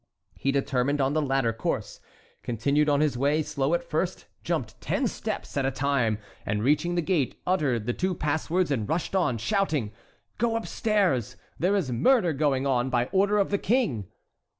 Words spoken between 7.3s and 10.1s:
uttered the two passwords and rushed on, shouting